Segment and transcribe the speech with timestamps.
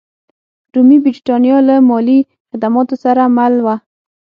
[0.73, 2.19] رومي برېټانیا له مالي
[2.49, 3.75] خدماتو سره مل وه.